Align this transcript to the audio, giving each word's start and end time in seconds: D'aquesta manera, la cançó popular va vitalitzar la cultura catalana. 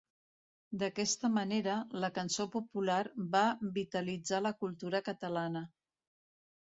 D'aquesta 0.83 1.29
manera, 1.33 1.75
la 2.05 2.09
cançó 2.15 2.47
popular 2.57 2.99
va 3.37 3.45
vitalitzar 3.79 4.41
la 4.47 4.57
cultura 4.65 5.07
catalana. 5.11 5.63